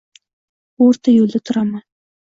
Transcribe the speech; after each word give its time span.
O’rta 0.85 1.13
yo’lda 1.17 1.43
tururman. 1.51 1.87